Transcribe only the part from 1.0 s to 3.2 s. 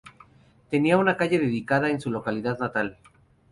calle dedicada en su localidad natal.